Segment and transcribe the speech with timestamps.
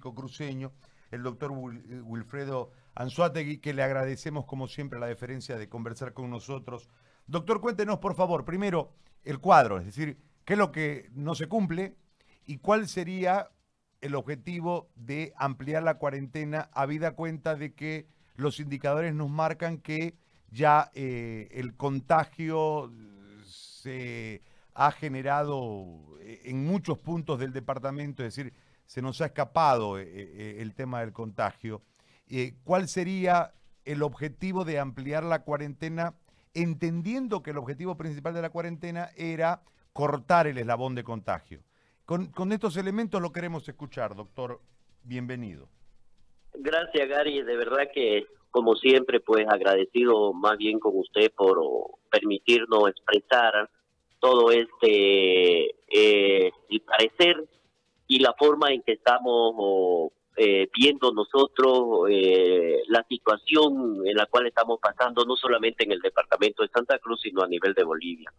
[0.00, 0.72] cruceño,
[1.10, 6.88] el doctor Wilfredo Anzuategui, que le agradecemos como siempre la deferencia de conversar con nosotros.
[7.26, 8.92] Doctor, cuéntenos por favor, primero,
[9.24, 11.96] el cuadro, es decir, qué es lo que no se cumple
[12.46, 13.50] y cuál sería
[14.00, 20.16] el objetivo de ampliar la cuarentena, habida cuenta de que los indicadores nos marcan que
[20.50, 22.92] ya eh, el contagio
[23.44, 24.42] se
[24.74, 28.52] ha generado eh, en muchos puntos del departamento, es decir,
[28.92, 31.80] se nos ha escapado eh, el tema del contagio.
[32.62, 33.54] ¿Cuál sería
[33.86, 36.12] el objetivo de ampliar la cuarentena,
[36.52, 39.62] entendiendo que el objetivo principal de la cuarentena era
[39.94, 41.60] cortar el eslabón de contagio?
[42.04, 44.60] Con, estos elementos lo queremos escuchar, doctor.
[45.04, 45.68] Bienvenido.
[46.52, 47.40] Gracias, Gary.
[47.40, 51.58] De verdad que, como siempre, pues agradecido más bien con usted por
[52.10, 53.70] permitirnos expresar
[54.20, 56.52] todo este eh,
[56.84, 57.48] parecer
[58.12, 64.46] y la forma en que estamos eh, viendo nosotros eh, la situación en la cual
[64.46, 68.30] estamos pasando, no solamente en el departamento de Santa Cruz, sino a nivel de Bolivia.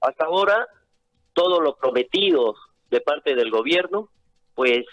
[0.00, 0.66] Hasta ahora
[1.32, 2.56] todos los prometidos
[2.90, 4.08] de parte del gobierno,
[4.56, 4.84] pues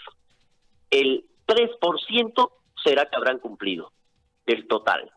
[0.90, 3.90] el 3% será que habrán cumplido
[4.46, 5.10] del total.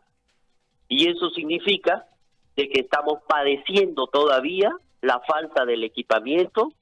[0.88, 2.08] Y eso significa
[2.56, 6.72] de que estamos padeciendo todavía la falta del equipamiento,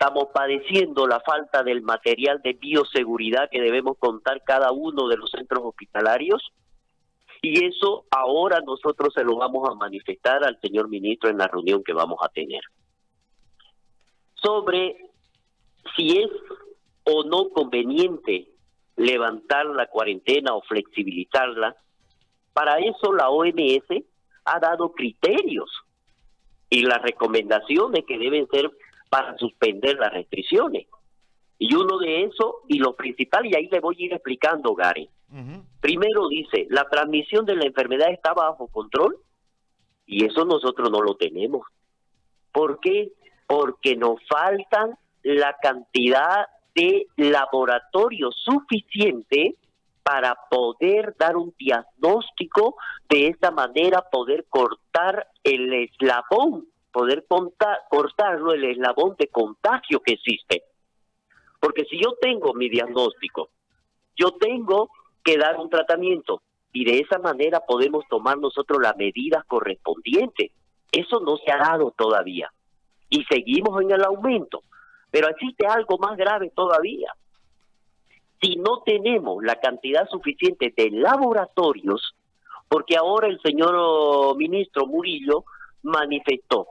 [0.00, 5.30] estamos padeciendo la falta del material de bioseguridad que debemos contar cada uno de los
[5.30, 6.42] centros hospitalarios.
[7.42, 11.84] Y eso ahora nosotros se lo vamos a manifestar al señor ministro en la reunión
[11.84, 12.62] que vamos a tener
[14.36, 14.96] sobre
[15.94, 16.30] si es
[17.04, 18.48] o no conveniente
[18.96, 21.76] levantar la cuarentena o flexibilizarla.
[22.54, 24.02] Para eso la OMS
[24.46, 25.70] ha dado criterios
[26.70, 28.70] y las recomendaciones que deben ser
[29.10, 30.86] para suspender las restricciones.
[31.58, 35.10] Y uno de eso, y lo principal, y ahí le voy a ir explicando, Gary.
[35.80, 39.18] Primero dice, la transmisión de la enfermedad está bajo control,
[40.06, 41.66] y eso nosotros no lo tenemos.
[42.50, 43.12] ¿Por qué?
[43.50, 49.56] porque nos faltan la cantidad de laboratorio suficiente
[50.04, 52.76] para poder dar un diagnóstico,
[53.08, 57.24] de esta manera poder cortar el eslabón, poder
[57.88, 60.64] cortarlo el eslabón de contagio que existe.
[61.60, 63.50] Porque si yo tengo mi diagnóstico,
[64.16, 64.90] yo tengo
[65.22, 66.42] que dar un tratamiento
[66.72, 70.52] y de esa manera podemos tomar nosotros las medidas correspondientes.
[70.90, 72.50] Eso no se ha dado todavía
[73.08, 74.62] y seguimos en el aumento.
[75.10, 77.12] Pero existe algo más grave todavía.
[78.40, 82.14] Si no tenemos la cantidad suficiente de laboratorios,
[82.68, 85.44] porque ahora el señor ministro Murillo
[85.82, 86.68] manifestó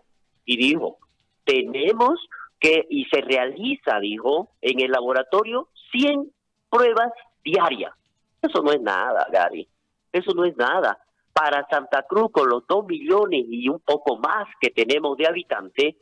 [0.49, 0.97] y dijo,
[1.45, 2.27] tenemos
[2.59, 6.31] que, y se realiza, dijo, en el laboratorio 100
[6.71, 7.93] pruebas diarias.
[8.41, 9.69] Eso no es nada, Gary.
[10.11, 10.97] Eso no es nada.
[11.33, 15.97] Para Santa Cruz, con los 2 millones y un poco más que tenemos de habitantes,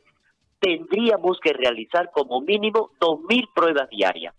[0.58, 4.34] tendríamos que realizar como mínimo 2.000 pruebas diarias.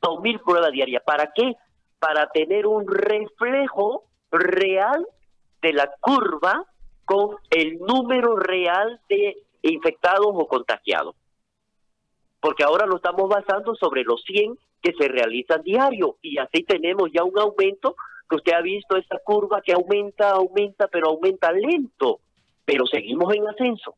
[0.00, 1.02] 2.000 pruebas diarias.
[1.04, 1.56] ¿Para qué?
[1.98, 5.06] Para tener un reflejo real
[5.60, 6.64] de la curva
[7.50, 11.14] el número real de infectados o contagiados.
[12.40, 17.10] Porque ahora lo estamos basando sobre los 100 que se realizan diario y así tenemos
[17.12, 17.94] ya un aumento
[18.28, 22.20] que usted ha visto esa curva que aumenta, aumenta, pero aumenta lento,
[22.64, 23.94] pero seguimos en ascenso.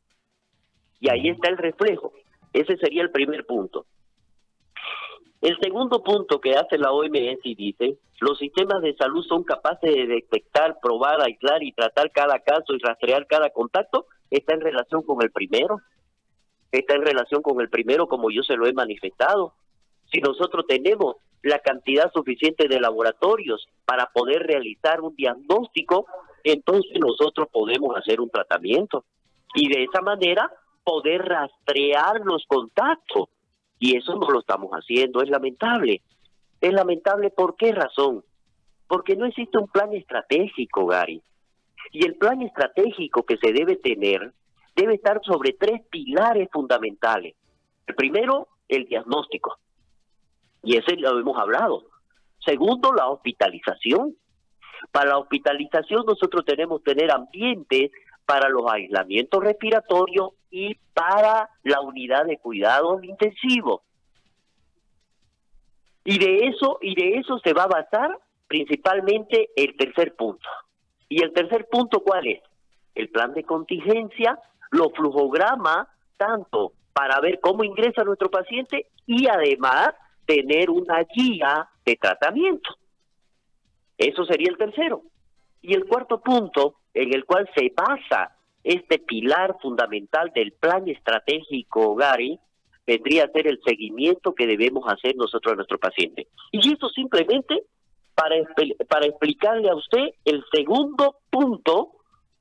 [1.01, 2.13] Y ahí está el reflejo.
[2.53, 3.87] Ese sería el primer punto.
[5.45, 9.95] El segundo punto que hace la OMS y dice, los sistemas de salud son capaces
[9.95, 15.03] de detectar, probar, aislar y tratar cada caso y rastrear cada contacto, está en relación
[15.03, 15.83] con el primero.
[16.73, 19.53] Está en relación con el primero como yo se lo he manifestado.
[20.11, 26.07] Si nosotros tenemos la cantidad suficiente de laboratorios para poder realizar un diagnóstico,
[26.43, 29.05] entonces nosotros podemos hacer un tratamiento.
[29.55, 30.51] Y de esa manera
[30.85, 33.29] poder rastrear los contactos.
[33.79, 36.03] Y eso no lo estamos haciendo, es lamentable.
[36.61, 38.25] Es lamentable por qué razón?
[38.87, 41.23] Porque no existe un plan estratégico, Gary.
[41.93, 44.33] Y el plan estratégico que se debe tener
[44.75, 47.35] debe estar sobre tres pilares fundamentales.
[47.87, 49.59] El primero, el diagnóstico.
[50.63, 51.85] Y ese lo hemos hablado.
[52.45, 54.17] Segundo, la hospitalización.
[54.91, 57.91] Para la hospitalización nosotros tenemos que tener ambientes
[58.27, 63.83] para los aislamientos respiratorios y para la unidad de cuidados intensivos.
[66.05, 68.17] Y de eso y de eso se va a basar
[68.47, 70.49] principalmente el tercer punto.
[71.09, 72.41] Y el tercer punto cuál es?
[72.95, 74.39] El plan de contingencia,
[74.71, 79.89] los flujogramas tanto para ver cómo ingresa nuestro paciente y además
[80.25, 82.77] tener una guía de tratamiento.
[83.99, 85.03] Eso sería el tercero.
[85.63, 88.34] Y el cuarto punto, en el cual se basa
[88.65, 92.41] este pilar fundamental del plan estratégico Gary,
[92.87, 96.27] vendría a ser el seguimiento que debemos hacer nosotros a nuestro paciente.
[96.51, 97.63] Y esto simplemente
[98.15, 98.37] para,
[98.89, 101.93] para explicarle a usted el segundo punto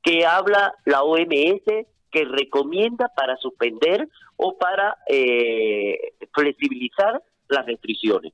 [0.02, 1.64] que habla la OMS
[2.12, 8.34] que recomienda para suspender o para eh, flexibilizar las restricciones.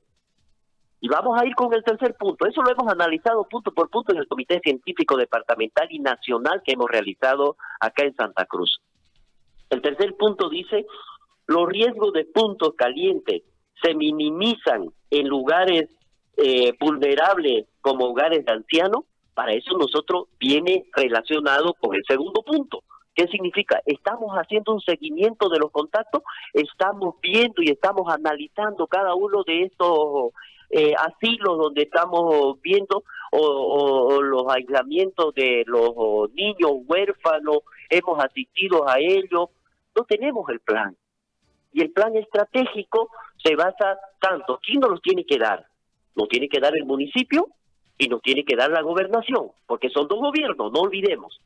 [1.00, 2.46] Y vamos a ir con el tercer punto.
[2.46, 6.72] Eso lo hemos analizado punto por punto en el Comité Científico Departamental y Nacional que
[6.72, 8.80] hemos realizado acá en Santa Cruz.
[9.70, 10.86] El tercer punto dice,
[11.46, 13.42] los riesgos de puntos calientes
[13.82, 15.88] se minimizan en lugares
[16.36, 19.04] eh, vulnerables como hogares de ancianos.
[19.32, 22.82] Para eso nosotros viene relacionado con el segundo punto.
[23.14, 23.80] ¿Qué significa?
[23.86, 29.62] Estamos haciendo un seguimiento de los contactos, estamos viendo y estamos analizando cada uno de
[29.62, 30.32] estos
[30.70, 33.02] eh, asilos donde estamos viendo
[33.32, 37.58] o, los aislamientos de los niños huérfanos,
[37.88, 39.50] hemos asistido a ellos,
[39.96, 40.96] no tenemos el plan.
[41.72, 43.10] Y el plan estratégico
[43.42, 45.66] se basa tanto, ¿quién nos los tiene que dar?
[46.14, 47.48] Nos tiene que dar el municipio
[47.98, 51.40] y nos tiene que dar la gobernación, porque son dos gobiernos, no olvidemos.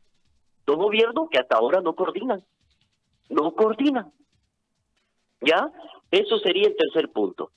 [0.67, 2.43] Dos gobiernos que hasta ahora no coordinan.
[3.29, 4.13] No coordinan.
[5.41, 5.71] ¿Ya?
[6.11, 7.51] Eso sería el tercer punto.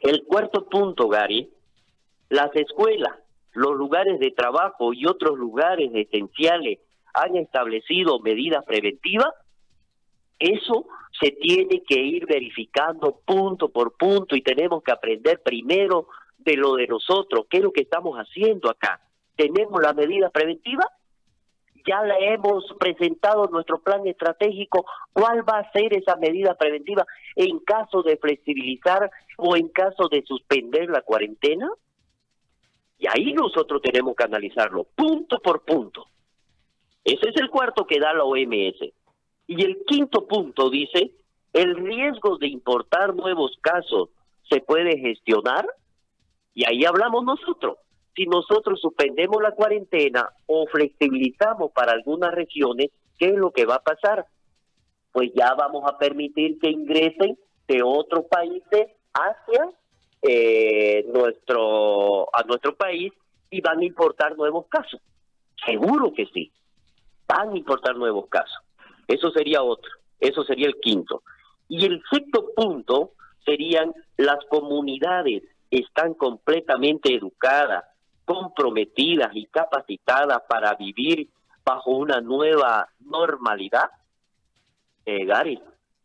[0.00, 1.50] El cuarto punto, Gary,
[2.28, 3.18] las escuelas,
[3.52, 6.78] los lugares de trabajo y otros lugares esenciales
[7.12, 9.34] han establecido medidas preventivas,
[10.38, 10.86] eso
[11.20, 16.06] se tiene que ir verificando punto por punto y tenemos que aprender primero
[16.38, 19.00] de lo de nosotros, qué es lo que estamos haciendo acá.
[19.36, 20.86] ¿Tenemos la medida preventiva?
[21.86, 27.06] Ya la hemos presentado en nuestro plan estratégico, cuál va a ser esa medida preventiva
[27.36, 31.68] en caso de flexibilizar o en caso de suspender la cuarentena.
[32.98, 36.06] Y ahí nosotros tenemos que analizarlo punto por punto.
[37.04, 38.92] Ese es el cuarto que da la OMS.
[39.46, 41.12] Y el quinto punto dice,
[41.52, 44.10] el riesgo de importar nuevos casos
[44.48, 45.66] se puede gestionar.
[46.54, 47.78] Y ahí hablamos nosotros
[48.14, 53.76] si nosotros suspendemos la cuarentena o flexibilizamos para algunas regiones, ¿qué es lo que va
[53.76, 54.26] a pasar?
[55.12, 59.70] Pues ya vamos a permitir que ingresen de otros países hacia
[60.22, 63.12] eh, nuestro a nuestro país
[63.50, 65.00] y van a importar nuevos casos.
[65.64, 66.52] Seguro que sí.
[67.26, 68.58] Van a importar nuevos casos.
[69.06, 69.90] Eso sería otro.
[70.18, 71.22] Eso sería el quinto.
[71.68, 73.12] Y el sexto punto
[73.44, 77.84] serían las comunidades están completamente educadas,
[78.30, 81.28] comprometidas y capacitadas para vivir
[81.64, 83.90] bajo una nueva normalidad?
[85.04, 85.60] Eh, Gary,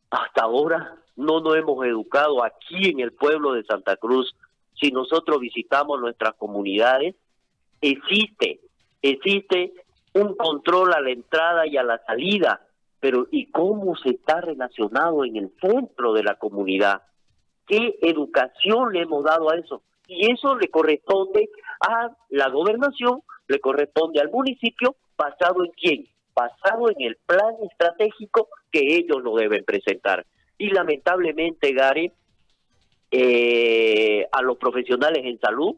[0.10, 4.36] hasta ahora no nos hemos educado aquí en el pueblo de Santa Cruz.
[4.74, 7.16] Si nosotros visitamos nuestras comunidades,
[7.80, 8.60] existe,
[9.04, 9.74] existe
[10.14, 12.66] un control a la entrada y a la salida,
[13.00, 17.04] pero ¿y cómo se está relacionado en el centro de la comunidad?
[17.68, 19.84] ¿Qué educación le hemos dado a eso?
[20.08, 21.50] Y eso le corresponde
[21.80, 26.08] a la gobernación, le corresponde al municipio, basado en quién?
[26.34, 30.26] Basado en el plan estratégico que ellos lo deben presentar.
[30.58, 32.12] Y lamentablemente, Gary,
[33.12, 35.76] eh, a los profesionales en salud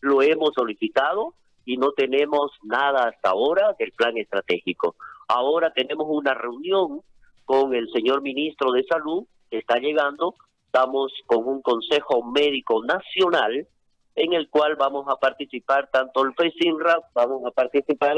[0.00, 4.96] lo hemos solicitado y no tenemos nada hasta ahora del plan estratégico.
[5.28, 7.02] Ahora tenemos una reunión
[7.44, 10.34] con el señor ministro de Salud que está llegando.
[10.68, 13.66] Estamos con un Consejo Médico Nacional
[14.14, 18.16] en el cual vamos a participar tanto el FESINRA, vamos a participar,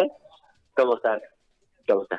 [0.74, 1.20] ¿cómo está?
[1.86, 2.18] ¿Cómo está?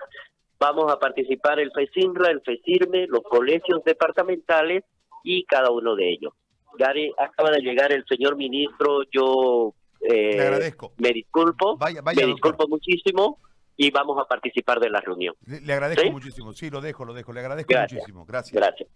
[0.58, 4.86] Vamos a participar el FESINRA, el FESIRME, los colegios departamentales
[5.26, 6.34] y cada uno de ellos.
[6.78, 11.78] Gary, acaba de llegar el señor ministro, yo eh, me disculpo,
[12.16, 13.40] me disculpo muchísimo
[13.76, 15.36] y vamos a participar de la reunión.
[15.46, 18.54] Le, agradezco muchísimo, sí, lo dejo, lo dejo, le agradezco muchísimo, gracias.
[18.54, 18.88] Gracias.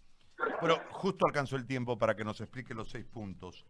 [0.60, 3.64] Bueno, justo alcanzó el tiempo para que nos explique los seis puntos.